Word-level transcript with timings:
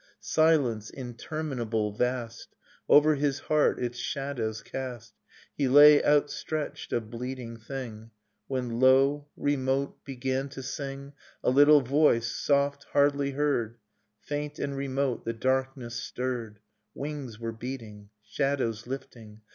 Silence, 0.39 0.89
interminable, 0.89 1.91
vast, 1.91 2.55
Over 2.89 3.13
his 3.13 3.37
heart 3.37 3.77
its 3.77 3.99
shadow 3.99 4.51
cast, 4.51 5.13
He 5.55 5.67
lay 5.67 6.03
outstretched, 6.03 6.91
a 6.91 6.99
bleeding 6.99 7.57
thing... 7.57 8.09
When, 8.47 8.79
lo, 8.79 9.27
remote 9.37 10.03
began 10.03 10.49
to 10.49 10.63
sing 10.63 11.13
A 11.43 11.51
little 11.51 11.81
voice, 11.81 12.25
soft, 12.31 12.85
hardly 12.93 13.33
heard; 13.33 13.77
Faint 14.19 14.57
and 14.57 14.75
remote 14.75 15.23
the 15.23 15.33
darkness 15.33 15.97
stirred. 15.97 16.61
Wings 16.95 17.39
were 17.39 17.51
beating, 17.51 18.09
shadows 18.23 18.87
lifting. 18.87 19.41